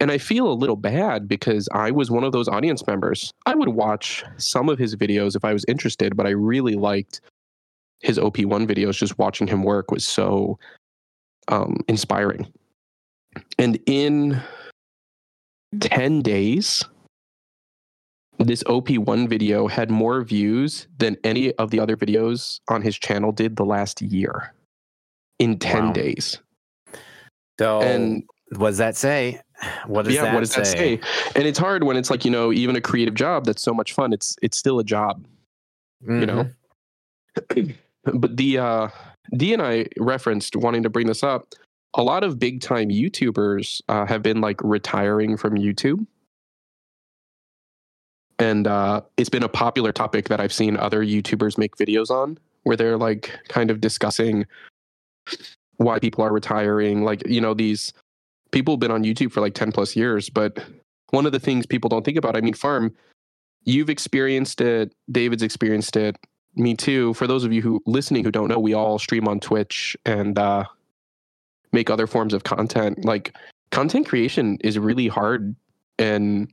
[0.00, 3.30] And i feel a little bad because i was one of those audience members.
[3.46, 7.20] I would watch some of his videos if i was interested but i really liked
[8.04, 8.98] his op1 videos.
[8.98, 10.58] Just watching him work was so
[11.48, 12.46] um, inspiring.
[13.58, 14.40] And in
[15.80, 16.84] 10 days
[18.46, 23.32] this op1 video had more views than any of the other videos on his channel
[23.32, 24.52] did the last year
[25.38, 25.92] in 10 Wow.
[25.92, 26.38] days.
[27.58, 28.24] So, and
[28.56, 29.40] what does that say?
[29.86, 31.00] What does yeah that what does that say?
[31.36, 33.92] and it's hard when it's like you know even a creative job that's so much
[33.92, 35.24] fun it's it's still a job
[36.06, 36.46] you know?
[38.04, 38.88] But the uh
[39.36, 41.54] d and i referenced wanting to bring this up.
[41.94, 46.04] A lot of big time youtubers uh, have been like retiring from youtube
[48.38, 52.38] and uh it's been a popular topic that i've seen other youtubers make videos on
[52.64, 54.46] where they're like kind of discussing
[55.76, 57.92] why people are retiring like you know these
[58.50, 60.64] people have been on youtube for like 10 plus years but
[61.10, 62.94] one of the things people don't think about i mean farm
[63.64, 66.16] you've experienced it david's experienced it
[66.56, 67.14] me too.
[67.14, 70.38] For those of you who listening who don't know, we all stream on Twitch and
[70.38, 70.64] uh,
[71.72, 73.04] make other forms of content.
[73.04, 73.34] Like
[73.70, 75.54] content creation is really hard,
[75.98, 76.50] and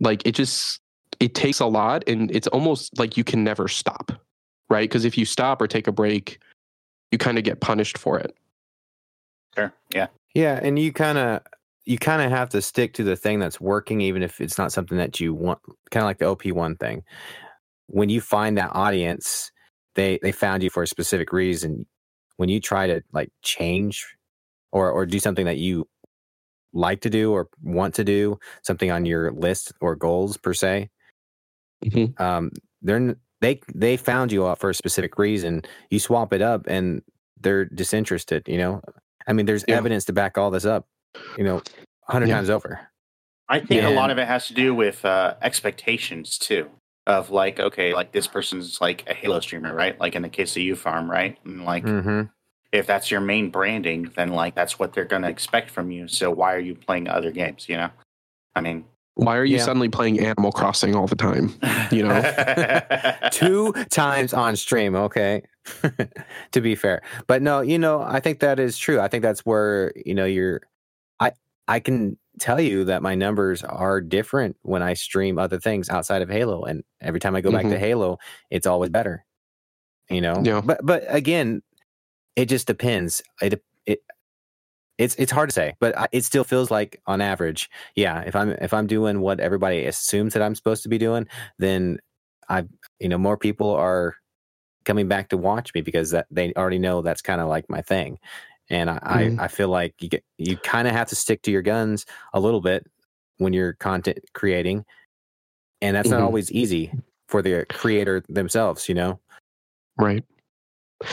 [0.00, 0.80] like it just
[1.24, 4.12] it takes a lot, and it's almost like you can never stop,
[4.68, 4.86] right?
[4.86, 6.38] Because if you stop or take a break,
[7.10, 8.36] you kind of get punished for it.
[9.56, 11.40] sure, yeah, Yeah, and you kind of
[11.86, 14.70] you kind of have to stick to the thing that's working, even if it's not
[14.70, 15.60] something that you want.
[15.90, 17.04] Kind of like the OP one thing.
[17.86, 19.50] When you find that audience,
[19.94, 21.86] they they found you for a specific reason.
[22.36, 24.14] When you try to like change
[24.72, 25.88] or or do something that you
[26.74, 30.90] like to do or want to do, something on your list or goals per se,
[31.84, 32.20] Mhm.
[32.20, 32.50] um,
[32.82, 35.62] they're they they found you out for a specific reason.
[35.90, 37.02] You swap it up, and
[37.40, 38.48] they're disinterested.
[38.48, 38.80] You know,
[39.26, 39.76] I mean, there's Yeah.
[39.76, 40.86] evidence to back all this up.
[41.36, 41.62] You know,
[42.08, 42.36] a hundred Yeah.
[42.36, 42.80] times over.
[43.48, 46.70] I think a lot of it has to do with uh, expectations too.
[47.06, 50.00] Of like, okay, like this person's like a Halo streamer, right?
[50.00, 51.36] Like in the case of you farm, right?
[51.44, 52.22] And like, hmm
[52.72, 56.08] if that's your main branding, then like that's what they're gonna expect from you.
[56.08, 57.68] So why are you playing other games?
[57.68, 57.90] You know,
[58.56, 58.84] I mean,
[59.16, 59.62] Why are you Yeah.
[59.64, 61.52] suddenly playing Animal Crossing all the time?
[61.92, 62.20] You know?
[63.30, 65.42] Two times on stream, okay.
[66.52, 69.00] to be fair, but no, you know, I think that is true.
[69.00, 70.60] I think that's where you know you're.
[71.20, 71.32] I
[71.68, 76.20] I can tell you that my numbers are different when I stream other things outside
[76.20, 77.78] of Halo, and every time I go back to Mhm.
[77.78, 78.18] Halo,
[78.50, 79.24] it's always better.
[80.10, 80.60] You know, Yeah.
[80.62, 81.62] but but again,
[82.36, 83.22] it just depends.
[83.40, 84.02] It it
[84.98, 88.20] it's it's hard to say, but I- it still feels like on average, yeah.
[88.22, 91.26] If I'm if I'm doing what everybody assumes that I'm supposed to be doing,
[91.58, 91.98] then
[92.48, 92.64] I
[93.00, 94.16] you know more people are
[94.84, 97.80] coming back to watch me because that they already know that's kind of like my
[97.82, 98.18] thing.
[98.70, 99.40] And I, Mhm.
[99.40, 102.06] I, I feel like you get you kind of have to stick to your guns
[102.34, 102.86] a little bit
[103.38, 104.84] when you're content creating,
[105.82, 106.24] and that's not Mhm.
[106.24, 106.92] always easy
[107.28, 108.88] for the creator themselves.
[108.88, 109.20] You know,
[109.98, 110.24] Right.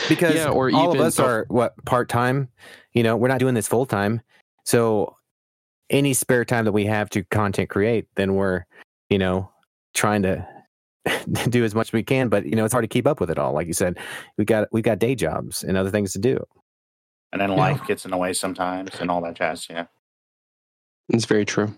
[0.08, 2.48] Because Yeah, or all of even- us are what part time.
[2.92, 4.20] You know, we're not doing this full time,
[4.64, 5.16] so
[5.90, 8.64] any spare time that we have to content create, then we're
[9.10, 9.50] you know
[9.94, 10.46] trying to
[11.48, 12.28] do as much as we can.
[12.28, 13.52] But you know, it's hard to keep up with it all.
[13.52, 13.98] Like you said,
[14.38, 16.42] we got we've got day jobs and other things to do.
[17.32, 17.56] And then Yeah.
[17.56, 19.66] life gets in the way sometimes and all that jazz.
[19.70, 19.86] Yeah.
[21.08, 21.74] It's very true.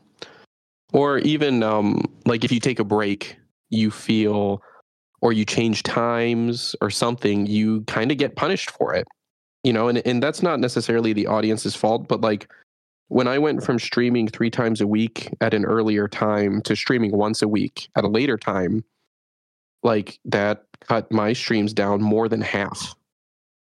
[0.92, 3.37] Or even um, like if you take a break,
[3.70, 4.61] you feel,
[5.24, 9.08] or you change times or something, you kind of get punished for it.
[9.64, 12.52] You know, and, and that's not necessarily the audience's fault, but like
[13.08, 17.16] when I went from streaming three times a week at an earlier time to streaming
[17.16, 18.84] once a week at a later time,
[19.82, 22.94] like that cut my streams down more than half,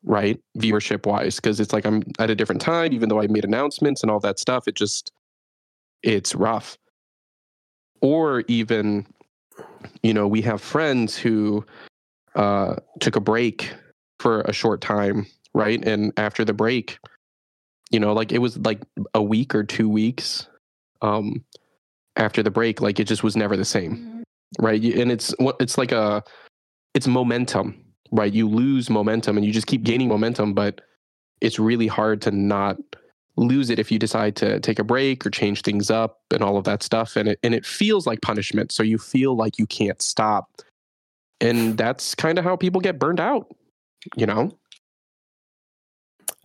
[0.04, 0.40] right?
[0.60, 4.04] Viewership wise, because it's like I'm at a different time, even though I made announcements
[4.04, 4.68] and all that stuff.
[4.68, 5.12] It just,
[6.04, 6.78] it's rough.
[8.02, 9.08] Or even,
[10.04, 11.66] you know, we have friends who
[12.36, 13.74] uh, took a break
[14.20, 15.84] for a short time, right?
[15.86, 17.00] And after the break,
[17.92, 18.82] you know, like it was like
[19.14, 20.48] a week or two weeks
[21.02, 21.44] um,
[22.16, 24.24] after the break, like it just was never the same,
[24.60, 24.82] right?
[24.82, 26.24] And it's what it's like a,
[26.94, 28.32] it's momentum, right?
[28.32, 30.82] You lose momentum and you just keep gaining momentum, but
[31.42, 32.78] it's really hard to not
[33.38, 36.58] lose it if you decide to take a break or change things up and all
[36.58, 39.66] of that stuff and it and it feels like punishment so you feel like you
[39.66, 40.50] can't stop.
[41.40, 43.48] And that's kind of how people get burned out
[44.16, 44.52] you know?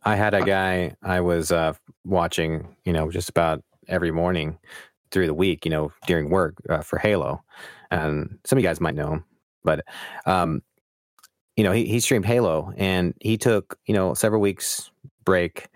[0.04, 1.74] I had a guy I was uh,
[2.04, 4.58] watching, you know, just about every morning
[5.10, 7.42] through the week, you know, during work uh, for Halo,
[7.90, 9.24] and some of you guys might know him,
[9.62, 9.84] but
[10.26, 10.62] um,
[11.56, 14.90] you know, he he streamed Halo, and he took you know several weeks
[15.24, 15.68] break,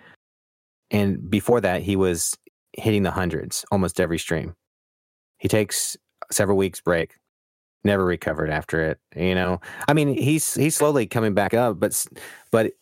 [0.90, 2.36] and before that, he was
[2.72, 4.54] hitting the hundreds almost every stream.
[5.38, 5.96] He takes
[6.30, 7.14] several weeks break,
[7.84, 8.98] never recovered after it.
[9.14, 12.06] You know, I mean, he's he's slowly coming back up, but
[12.50, 12.72] but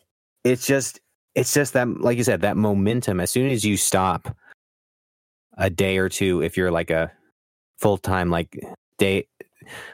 [0.45, 1.01] it's just
[1.35, 4.37] it's just that like you said that momentum as soon as you stop
[5.57, 7.11] a day or two if you're like a
[7.79, 8.59] full-time like
[8.99, 9.27] day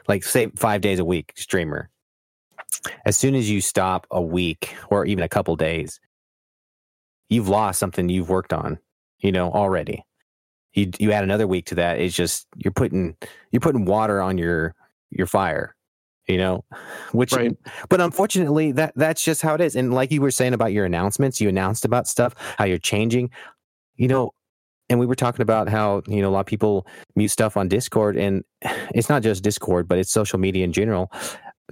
[0.07, 1.89] like say 5 days a week streamer
[3.05, 5.99] as soon as you stop a week or even a couple days
[7.31, 8.77] you've lost something you've worked on
[9.19, 10.03] you know already.
[10.73, 13.15] You you add another week to that it's just you're putting
[13.51, 14.75] you're putting water on your
[15.09, 15.75] your fire
[16.27, 16.63] you know?
[17.13, 17.51] Which Right.
[17.89, 19.75] but unfortunately that that's just how it is.
[19.75, 23.31] And like you were saying about your announcements you announced about stuff how you're changing
[23.95, 24.31] you know
[24.89, 27.67] and we were talking about how you know a lot of people mute stuff on
[27.67, 28.43] discord and
[28.95, 31.11] it's not just discord but it's social media in general.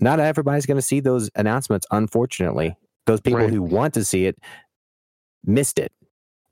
[0.02, 2.76] Not everybody's going to see those announcements unfortunately.
[3.06, 3.50] Those people Right.
[3.50, 4.38] who want to see it
[5.45, 5.91] missed it.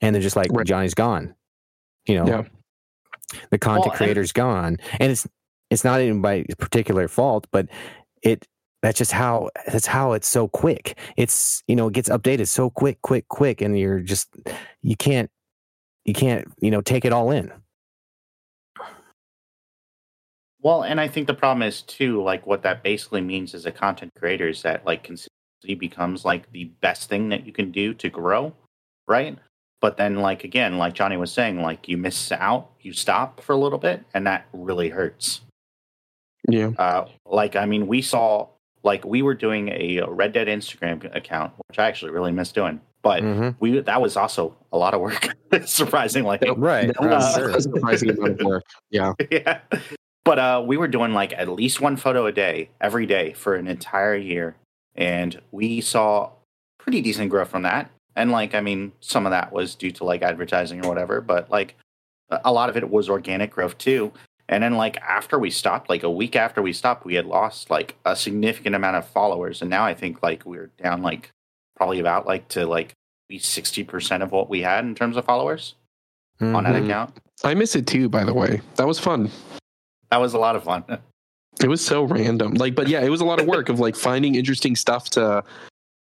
[0.02, 0.66] And they're just like Right.
[0.66, 1.36] johnnie's gone.
[2.08, 2.28] You know?
[2.28, 2.44] Yeah.
[3.52, 4.78] the content Well, and- creator's gone.
[5.00, 5.28] And it's
[5.70, 7.68] it's not even by particular fault but
[8.22, 8.48] it
[8.82, 10.98] that's just how that's how it's so quick.
[11.18, 14.30] It's you know it gets updated so quick quick quick and you're just
[14.82, 15.30] you can't
[16.06, 17.52] you can't you know take it all in.
[20.62, 23.72] Well, and I think the problem is too, like what that basically means as a
[23.72, 27.94] content creator is that like consistency becomes like the best thing that you can do
[27.96, 28.54] to grow,
[29.08, 29.38] right?
[29.82, 33.54] But then, like again, like Johnnie was saying, like you miss out, you stop for
[33.54, 35.42] a little bit, and that really hurts.
[36.50, 38.48] yeah Uh, like I mean, we saw
[38.84, 42.80] like we were doing a Red Dead Instagram account, which I actually really miss doing,
[43.02, 43.56] but Mhm.
[43.60, 46.40] we that was also a lot of work, surprisingly.
[46.58, 47.50] right that was sure.
[47.50, 49.60] a surprising amount of work yeah yeah.
[50.26, 53.56] But uh, we were doing like at least one photo a day every day for
[53.56, 54.56] an entire year.
[54.96, 56.32] And we saw
[56.80, 57.90] pretty decent growth from that.
[58.18, 61.50] And like, I mean, some of that was due to like advertising or whatever, but
[61.52, 61.76] like
[62.44, 64.12] a lot of it was organic growth too.
[64.50, 67.70] And then like after we stopped, like a week after we stopped, we had lost
[67.70, 69.62] like a significant amount of followers.
[69.62, 71.30] And now I think like we're down like
[71.76, 72.94] probably about like to like
[73.30, 75.76] least 60% of what we had in terms of followers
[76.42, 76.86] on that Mhm.
[76.86, 77.18] account.
[77.44, 79.30] i miss it too by the way that was fun
[80.10, 80.84] That was a lot of fun.
[81.60, 82.54] It was so random.
[82.54, 85.44] Like, but yeah, it was a lot of work of like finding interesting stuff to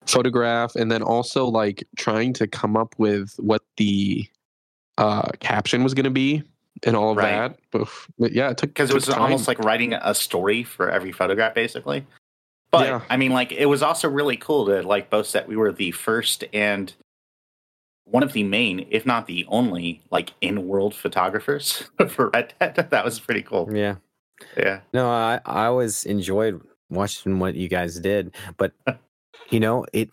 [0.07, 4.27] photograph and then also like trying to come up with what the
[4.99, 6.43] uh caption was going to be
[6.85, 7.49] and all of Right.
[7.49, 7.59] that.
[7.71, 7.89] But,
[8.19, 9.21] but yeah, it took because it was time.
[9.21, 12.07] almost like writing a story for every photograph basically
[12.73, 13.01] but Yeah.
[13.11, 15.93] i mean like it was also really cool to like boast that we were the
[15.93, 16.93] first and
[18.05, 22.75] one of the main if not the only like in world photographers for red dead
[22.91, 23.97] that was pretty cool yeah
[24.57, 28.73] yeah No, I I always enjoyed watching what you guys did, but
[29.51, 30.11] you know it.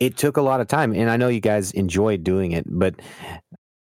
[0.00, 2.94] it took a lot of time, and I know you guys enjoyed doing it, but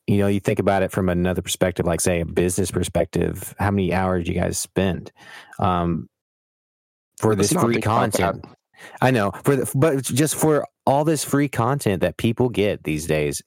[0.06, 3.54] you know, you think about it from another perspective, like say a business perspective.
[3.58, 5.12] How many hours you guys spend
[5.58, 6.08] um,
[7.18, 8.44] for Let's this free content?
[9.00, 13.06] I know, for the, but just for all this free content that people get these
[13.06, 13.42] days,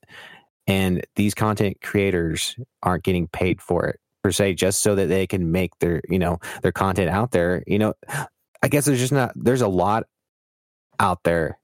[0.67, 5.27] and these content creators aren't getting paid for it per se, just so that they
[5.27, 7.63] can make their you know their content out there.
[7.67, 7.93] You know,
[8.61, 10.03] I guess there's just not there's a lot
[10.99, 11.59] out there,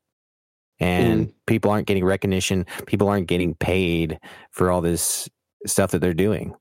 [0.80, 1.34] and mm.
[1.48, 2.66] people aren't getting recognition.
[2.86, 4.20] People aren't getting paid
[4.52, 5.30] for all this
[5.66, 6.54] stuff that they're doing.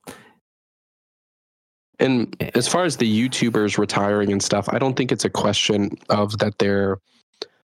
[1.98, 2.50] And eh.
[2.54, 6.38] as far as the YouTubers retiring and stuff, I don't think it's a question of
[6.38, 6.98] that they're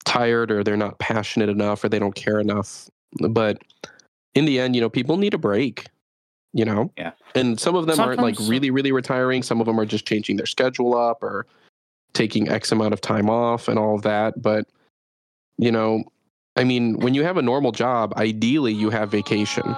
[0.06, 2.90] tired or they're not passionate enough or they don't care enough.
[3.30, 3.62] But
[4.36, 5.88] in the end, you know, people need a break,
[6.54, 6.92] you know?
[6.98, 7.12] Yeah.
[7.36, 9.44] And some of them aren't like really, really retiring.
[9.44, 11.46] Some of them are just changing their schedule up or
[12.14, 14.42] taking X amount of time off and all of that.
[14.42, 14.68] But,
[15.60, 16.04] you know,
[16.56, 19.76] I mean, when you have a normal job, ideally you have vacation,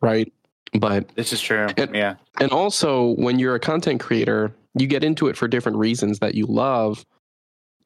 [0.00, 0.32] right?
[0.78, 1.66] But This is true.
[1.76, 2.14] And- yeah.
[2.40, 6.34] and also, when you're a content creator, you get into it for different reasons that
[6.34, 7.04] you love,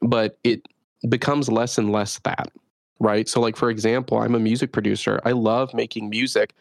[0.02, 0.62] but it
[1.08, 2.52] becomes less and less that,
[3.00, 3.28] right?
[3.28, 5.20] So, like, for example, I'm a music producer.
[5.24, 6.52] I love making music,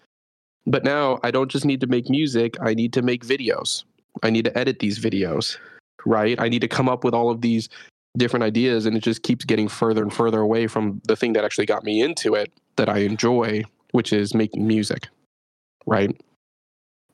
[0.65, 3.83] but now I don't just need to make music, I need to make videos.
[4.23, 5.57] I need to edit these videos,
[6.05, 6.39] right?
[6.39, 7.67] I need to come up with all of these
[8.17, 11.45] different ideas, and it just keeps getting further and further away from the thing that
[11.45, 15.07] actually got me into it that I enjoy, which is making music,
[15.85, 16.19] right?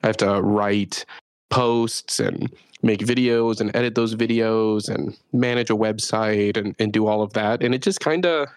[0.03, 1.05] I have to write
[1.49, 2.51] posts and
[2.83, 7.33] make videos and edit those videos and manage a website and, and do all of
[7.33, 7.63] that.
[7.63, 8.47] And it just kind of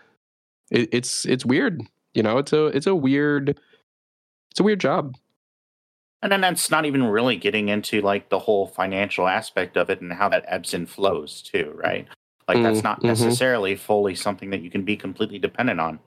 [0.70, 1.83] it, it's it's weird.
[2.14, 3.59] You know, it's a it's a weird
[4.50, 5.14] it's a weird job.
[6.22, 10.03] And then that's not even really getting into like the whole financial aspect of it
[10.03, 12.07] and how that ebbs and flows too, right?
[12.51, 13.05] Like that's Mm, not mhm.
[13.05, 16.01] necessarily fully something that you can be completely dependent on.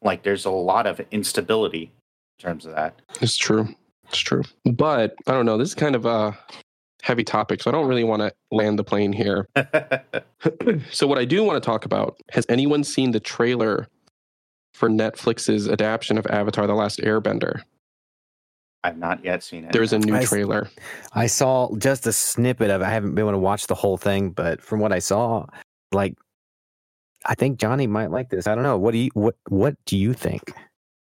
[0.00, 1.82] Like there's a lot of instability
[2.38, 2.94] in terms of that.
[3.20, 3.68] It's true.
[4.08, 4.42] It's true.
[4.64, 5.58] But I don't know.
[5.58, 6.38] This is kind of a
[7.02, 9.46] heavy topic, so I don't really want to land the plane here.
[10.90, 13.86] so what I do want to talk about, has anyone seen the trailer
[14.72, 17.60] for Netflix's adaptation of Avatar The Last Airbender?
[18.82, 19.72] I've not yet seen it.
[19.72, 20.70] There's a new I s- trailer.
[21.12, 22.80] I saw just a snippet of.
[22.80, 22.84] it.
[22.86, 25.44] I haven't been able to watch the whole thing, but from what I saw,
[25.92, 26.16] like,
[27.26, 28.46] I think Johnnie might like this.
[28.46, 28.78] I don't know.
[28.78, 30.52] What do you what What do you think?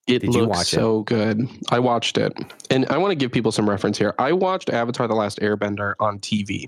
[0.08, 0.76] It Did you looks watch it?
[0.78, 1.48] so good.
[1.70, 2.34] I watched it.
[2.72, 4.16] And I want to give people some reference here.
[4.18, 6.68] I watched Avatar The Last Airbender on TV.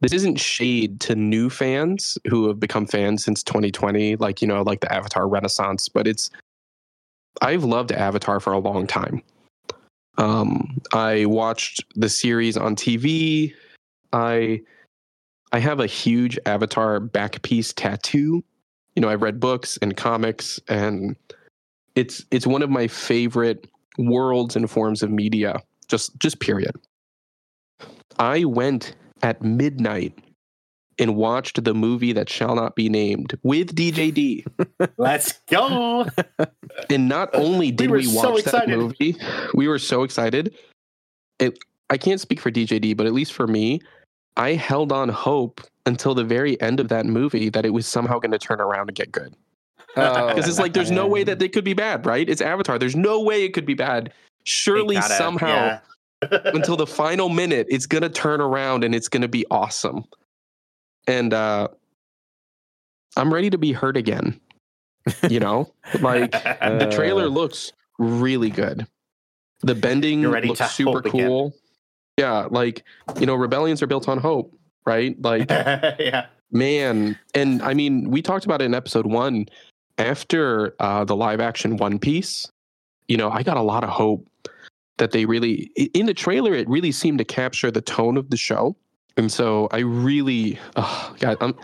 [0.00, 4.62] This isn't shade to new fans who have become fans since 2020, like, you know,
[4.62, 6.30] like the Avatar Renaissance, but it's,
[7.40, 9.22] I've loved Avatar for a long time.
[10.18, 13.54] Um, I watched the series on TV.
[14.12, 14.62] I,
[15.52, 18.42] I have a huge Avatar back piece tattoo.
[18.96, 21.16] You know, I've read books and comics and
[21.94, 23.66] it's it's one of my favorite
[23.98, 26.72] worlds and forms of media just just period
[28.18, 30.18] i went at midnight
[30.98, 34.44] and watched the movie that shall not be named with djd
[34.96, 36.06] Let's go.
[36.90, 39.16] and not only did we, so watch that movie
[39.54, 40.54] we were so excited
[41.38, 41.58] it,
[41.90, 43.80] i can't speak for djd but at least for me
[44.36, 48.18] i held on hope until the very end of that movie that it was somehow
[48.18, 49.34] going to turn around and get good
[49.94, 52.26] because it's like there's no way that it could be bad, right?
[52.26, 52.78] It's Avatar.
[52.78, 54.10] There's no way it could be bad.
[54.44, 55.80] Surely gotta- somehow yeah.
[56.46, 60.04] until the final minute, it's gonna turn around and it's gonna be awesome.
[61.06, 61.68] And uh
[63.16, 64.40] I'm ready to be hurt again.
[65.28, 68.86] You know, like the trailer Uh, looks really good.
[69.60, 71.48] The bending ready looks to super cool.
[71.48, 71.58] again.
[72.18, 72.24] Cool.
[72.24, 72.84] Yeah, like
[73.18, 74.54] you know, rebellions are built on hope,
[74.86, 75.20] right?
[75.20, 76.26] Like yeah.
[76.50, 79.46] Man, and I mean, we talked about it in episode one.
[79.98, 82.50] After uh, the live action One Piece,
[83.08, 84.26] you know, I got a lot of hope
[84.98, 88.36] that they really, in the trailer, it really seemed to capture the tone of the
[88.36, 88.76] show.
[89.16, 91.54] And so I really, oh, God, I'm,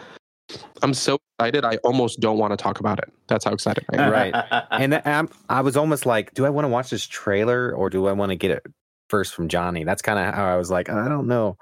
[0.82, 1.64] I'm so excited.
[1.64, 3.12] I almost don't want to talk about it.
[3.28, 4.12] That's how excited I am.
[4.12, 4.34] Right.
[4.70, 8.06] and I'm, I was almost like, do I want to watch this trailer or do
[8.08, 8.66] I want to get it
[9.08, 9.84] first from Johnnie?
[9.84, 11.56] That's kind of how I was like, I don't know.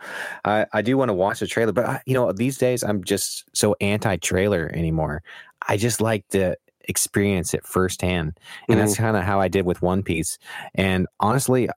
[0.44, 3.04] I, I do want to watch the trailer, but I, you know, these days I'm
[3.04, 5.22] just so anti-trailer anymore.
[5.68, 6.56] I just like to
[6.88, 8.38] experience it firsthand,
[8.68, 10.38] and that's kind of how I did with One Piece.
[10.74, 11.68] And honestly,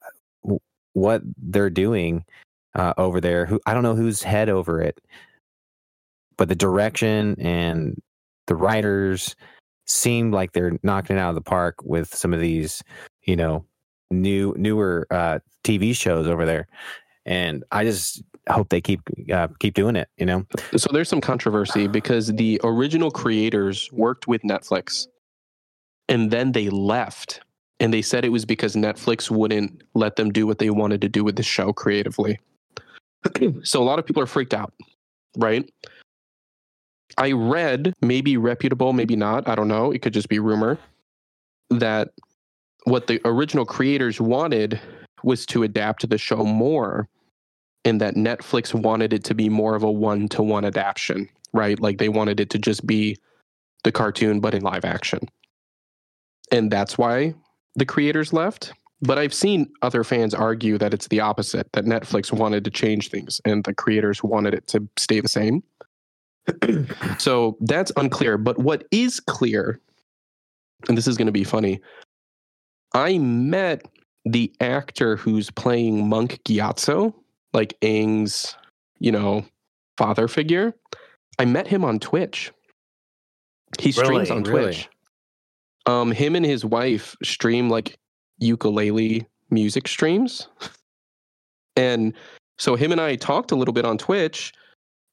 [0.44, 0.60] w-
[0.94, 2.26] what they're doing
[2.76, 5.00] uh, over there, who I don't know who's head over it,
[6.38, 8.00] but the direction and
[8.48, 9.36] the writers
[9.86, 12.84] seem like they're knocking it out of the park with some of these,
[13.24, 13.66] you know,
[14.12, 16.68] new newer uh, TV shows over there.
[17.26, 19.02] And I just hope they keep
[19.32, 20.10] uh, keep doing it.
[20.18, 20.46] You know,
[20.76, 25.08] So there's some controversy because the original creators worked with Netflix
[26.08, 27.42] and then they left.
[27.82, 31.08] And they said it was because Netflix wouldn't let them do what they wanted to
[31.08, 32.38] do with the show creatively.
[33.64, 34.74] so a lot of people are freaked out,
[35.38, 35.72] right?
[37.18, 40.78] I read, maybe reputable, maybe not, I don't know, it could just be rumor,
[41.70, 42.10] that
[42.90, 44.80] what the original creators wanted
[45.24, 47.08] was to adapt to the show more
[47.86, 51.80] and that Netflix wanted it to be more of a one to one adaptation, right?
[51.80, 53.18] Like they wanted it to just be
[53.84, 55.20] the cartoon, but in live action.
[56.52, 57.36] And that's why
[57.76, 58.74] the creators left.
[59.02, 63.10] But I've seen other fans argue that it's the opposite, that Netflix wanted to change
[63.10, 65.64] things and the creators wanted it to stay the same.
[67.18, 68.38] so that's unclear.
[68.38, 69.80] But what is clear,
[70.90, 71.80] and this is going to be funny,
[72.94, 73.86] I met
[74.26, 77.14] the actor who's playing Monk Gyatso,
[77.54, 78.56] like Aang's,
[79.00, 79.46] you know,
[79.98, 80.74] father figure.
[81.38, 82.52] I met him on Twitch.
[83.80, 84.32] He streams Really?
[84.32, 84.64] on Really?
[84.74, 84.90] Twitch.
[85.86, 87.98] Um, him and his wife stream like
[88.40, 90.48] ukulele music streams,
[91.76, 92.14] and
[92.58, 94.54] so him and I talked a little bit on Twitch,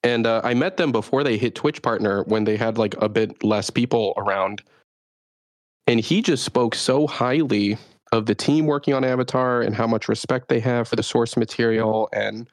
[0.02, 3.08] and uh, I met them before they hit Twitch partner when they had like a
[3.08, 4.62] bit less people around,
[5.86, 7.78] and he just spoke so highly
[8.12, 11.36] of the team working on Avatar and how much respect they have for the source
[11.36, 12.48] material and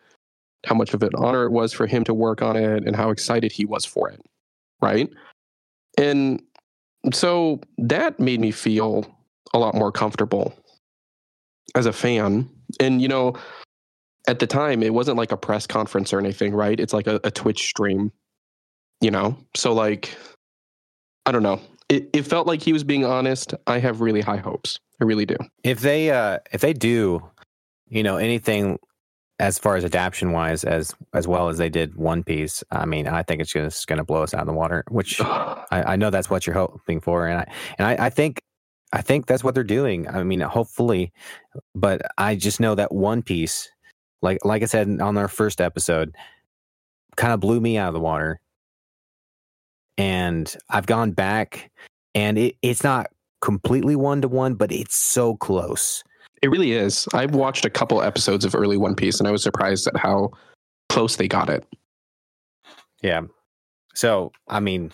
[0.66, 3.10] how much of an honor it was for him to work on it and how
[3.10, 4.22] excited he was for it.
[4.82, 5.10] Right.
[5.98, 6.42] And
[7.14, 9.06] so that made me feel
[9.54, 10.54] a lot more comfortable
[11.76, 12.50] as a fan.
[12.80, 13.34] And, you know,
[14.28, 16.80] at the time, it wasn't like a press conference or anything, right?
[16.80, 18.12] It's like a, a Twitch stream,
[19.02, 19.38] you know?
[19.56, 20.16] So, like,
[21.26, 21.60] I don't know.
[21.90, 23.54] It, it felt like he was being honest.
[23.68, 24.80] I have really high hopes.
[25.02, 25.38] I really do.
[25.64, 27.22] If they uh if they do,
[27.90, 28.80] you know, anything
[29.40, 33.08] as far as adaptation wise as as well as they did One Piece, I mean,
[33.08, 34.84] I think it's just going to blow us out of the water.
[34.90, 38.42] Which I, I know that's what you're hoping for, and I and I, I think
[38.94, 40.08] I think that's what they're doing.
[40.08, 41.12] I mean, hopefully,
[41.76, 43.70] but I just know that One Piece,
[44.22, 46.16] like like I said on our first episode,
[47.16, 48.40] kind of blew me out of the water,
[49.98, 51.72] and I've gone back,
[52.16, 53.08] and it, it's not
[53.42, 56.04] completely one to one, but it's so close.
[56.42, 57.08] It really is.
[57.14, 60.32] I've watched a couple episodes of early One Piece and I was surprised at how
[60.90, 61.66] close they got it.
[63.02, 63.22] Yeah.
[63.96, 64.94] So I mean,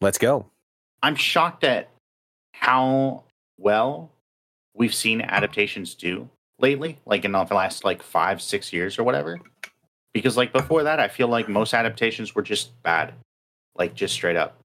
[0.00, 0.46] let's go.
[1.02, 1.90] I'm shocked at
[2.52, 3.24] how
[3.58, 4.10] well
[4.74, 6.28] we've seen adaptations do
[6.58, 9.40] lately, like in the last like five, six years or whatever.
[10.12, 13.14] Because like before that, I feel like most adaptations were just bad,
[13.76, 14.58] like just straight up.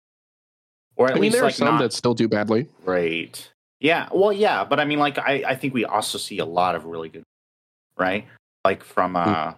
[0.96, 2.68] Or at I mean, least there are like some not that still do badly.
[2.84, 3.50] Right.
[3.80, 6.76] Yeah, well, yeah, but I mean, like I, I think we also see a lot
[6.76, 7.24] of really good,
[7.98, 8.26] right?
[8.66, 9.54] Like from uh,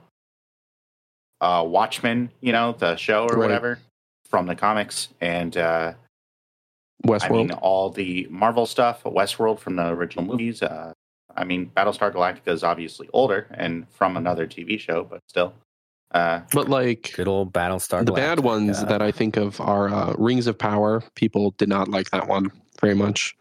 [1.41, 3.37] uh, Watchmen, you know, the show or Right.
[3.47, 3.79] whatever,
[4.29, 5.93] from the comics, and uh,
[7.03, 7.31] I Westworld.
[7.31, 10.61] mean, all the Marvel stuff, Westworld from the original movies.
[10.61, 10.93] Uh,
[11.35, 15.53] I mean, Battlestar Galactica is obviously older and from another TV show, but still.
[16.13, 18.05] Uh, but like Good old Battlestar.
[18.05, 21.01] the bad ones that I think of are uh, Rings of Power.
[21.15, 22.51] People did not like that one
[22.81, 23.35] very much.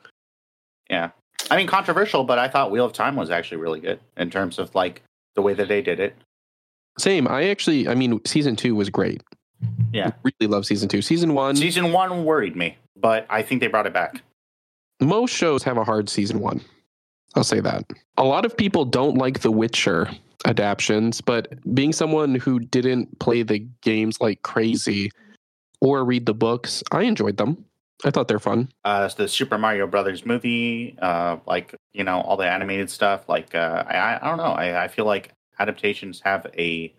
[0.88, 1.10] yeah.
[1.50, 4.58] I mean, controversial, but I thought Wheel of Time was actually really good in terms
[4.58, 5.02] of like
[5.34, 6.14] the way that they did it.
[6.98, 7.26] Same.
[7.26, 9.22] I actually, I mean, season two was great.
[9.92, 10.12] Yeah.
[10.22, 11.02] really love season two.
[11.02, 14.22] Season one, Season one worried me, but I think they brought it back.
[15.00, 16.60] most shows have a hard season one.
[17.34, 17.84] I'll say that.
[18.16, 20.10] A lot of people don't like The Witcher
[20.46, 25.10] adaptions, but being someone who didn't play the games like crazy
[25.80, 27.64] or read the books, I enjoyed them.
[28.04, 28.70] I thought they're fun.
[28.84, 33.28] uh, the Super Mario Brothers movie, uh, like you know all the animated stuff.
[33.28, 34.44] Like uh, I, I- I don't know.
[34.52, 36.94] I, I feel like adaptations have a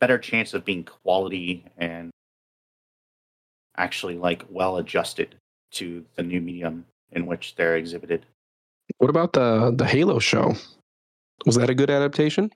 [0.00, 2.10] better chance of being quality and
[3.76, 5.36] actually like well adjusted
[5.72, 8.26] to the new medium in which they're exhibited.
[8.98, 10.54] What about the the Halo show?
[11.46, 12.50] Was that a good adaptation?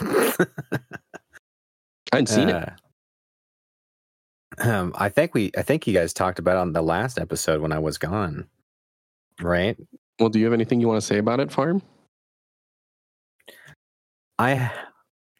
[0.00, 0.46] I
[2.12, 2.54] hadn't seen it.
[2.54, 2.70] Uh,
[4.60, 7.60] Um, I think we, I think you guys talked about it on the last episode
[7.60, 8.48] when I was gone,
[9.40, 9.76] right?
[10.18, 11.80] Well, do you have anything you want to say about it, Farm?
[14.38, 14.72] I,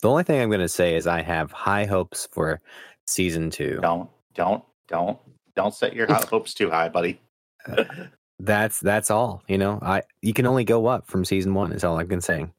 [0.02, 2.60] the only thing I'm going to say is I have high hopes for
[3.08, 3.80] season two.
[3.82, 5.18] Don't, don't, don't,
[5.56, 7.20] don't set your hopes too high, buddy.
[8.38, 9.42] That's that's all.
[9.48, 11.72] You know, I you can only go up from season one.
[11.72, 12.52] Is all I've been saying.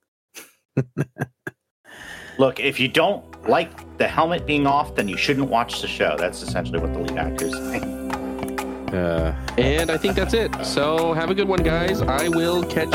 [2.40, 6.16] Look, if you don't like the helmet being off, then you shouldn't watch the show.
[6.18, 8.96] That's essentially what the lead actor is saying.
[8.96, 10.50] Uh, And I think that's it.
[10.66, 12.02] So have a good one, guys.
[12.02, 12.94] I will catch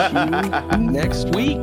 [0.72, 1.62] you next week.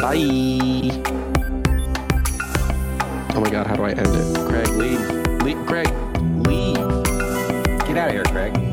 [0.00, 1.02] Bye.
[3.34, 4.48] Oh my God, how do I end it?
[4.48, 5.00] Craig, leave.
[5.42, 5.66] leave.
[5.66, 5.88] Craig,
[6.46, 6.76] leave.
[7.84, 8.22] get out of here.
[8.22, 8.65] here, Craig.